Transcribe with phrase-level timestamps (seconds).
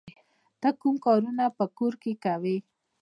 [0.61, 2.57] ته کوم کارونه په کور کې کوې؟